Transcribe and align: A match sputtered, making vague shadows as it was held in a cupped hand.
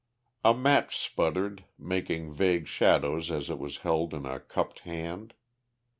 A 0.43 0.55
match 0.55 0.97
sputtered, 0.97 1.63
making 1.77 2.33
vague 2.33 2.65
shadows 2.65 3.29
as 3.29 3.51
it 3.51 3.59
was 3.59 3.77
held 3.85 4.15
in 4.15 4.25
a 4.25 4.39
cupped 4.39 4.79
hand. 4.79 5.35